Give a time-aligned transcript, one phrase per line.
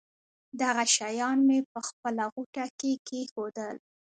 [0.61, 3.75] دغه شیان مې په خپله غوټه کې کېښودل.